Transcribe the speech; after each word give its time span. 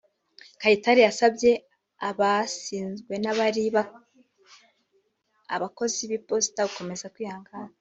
Kayitare 0.61 1.01
yasabye 1.07 1.51
abasinzwe 2.09 3.13
n’abari 3.19 3.63
abakozi 5.55 6.01
b’Iposita 6.09 6.61
gukomeza 6.69 7.05
kwihangana 7.15 7.71